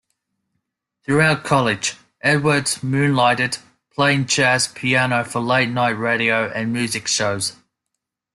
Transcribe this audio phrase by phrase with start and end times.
[1.03, 3.59] Throughout college, Edwards moonlighted,
[3.91, 7.55] playing jazz piano for late night radio and music shows.